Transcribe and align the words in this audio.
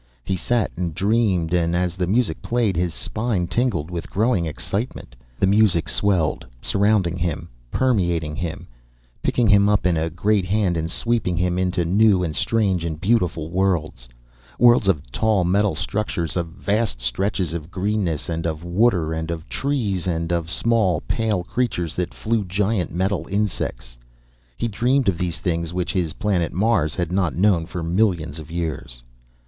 He 0.23 0.35
sat 0.35 0.71
and 0.75 0.95
dreamed, 0.95 1.53
and 1.53 1.75
as 1.75 1.95
the 1.95 2.07
music 2.07 2.41
played, 2.41 2.75
his 2.75 2.91
spine 2.91 3.45
tingled 3.45 3.91
with 3.91 4.09
growing 4.09 4.47
excitement. 4.47 5.15
The 5.39 5.45
music 5.45 5.87
swelled, 5.87 6.43
surrounding 6.59 7.17
him, 7.17 7.49
permeating 7.69 8.35
him, 8.35 8.67
picking 9.21 9.47
him 9.47 9.69
up 9.69 9.85
in 9.85 9.97
a 9.97 10.09
great 10.09 10.45
hand 10.47 10.75
and 10.75 10.89
sweeping 10.89 11.37
him 11.37 11.59
into 11.59 11.85
new 11.85 12.23
and 12.23 12.35
strange 12.35 12.83
and 12.83 12.99
beautiful 12.99 13.51
worlds 13.51 14.09
worlds 14.57 14.87
of 14.87 15.11
tall 15.11 15.43
metal 15.43 15.75
structures, 15.75 16.35
of 16.35 16.47
vast 16.47 16.99
stretches 16.99 17.53
of 17.53 17.69
greenness 17.69 18.27
and 18.27 18.47
of 18.47 18.63
water 18.63 19.13
and 19.13 19.29
of 19.29 19.47
trees 19.47 20.07
and 20.07 20.31
of 20.33 20.49
small 20.49 21.01
pale 21.01 21.43
creatures 21.43 21.93
that 21.93 22.11
flew 22.15 22.43
giant 22.43 22.91
metal 22.91 23.27
insects. 23.29 23.99
He 24.57 24.67
dreamed 24.67 25.09
of 25.09 25.19
these 25.19 25.37
things 25.37 25.73
which 25.75 25.93
his 25.93 26.13
planet 26.13 26.51
Mars 26.51 26.95
had 26.95 27.11
not 27.11 27.35
known 27.35 27.67
for 27.67 27.83
millions 27.83 28.39
of 28.39 28.49
years. 28.49 29.03